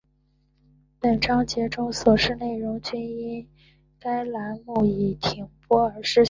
[0.99, 3.47] 本章节中所示内容均因
[3.99, 6.19] 该栏目已停播而失效